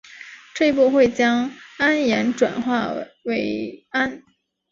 [0.55, 3.05] 这一步会将铵盐转化成
[3.89, 4.23] 氨。